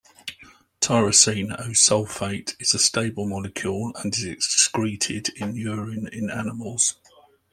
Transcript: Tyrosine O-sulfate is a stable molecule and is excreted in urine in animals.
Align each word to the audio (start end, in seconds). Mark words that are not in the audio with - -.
Tyrosine 0.79 1.51
O-sulfate 1.59 2.59
is 2.59 2.73
a 2.73 2.79
stable 2.79 3.27
molecule 3.27 3.93
and 3.97 4.11
is 4.15 4.23
excreted 4.23 5.29
in 5.35 5.53
urine 5.55 6.09
in 6.11 6.31
animals. 6.31 6.97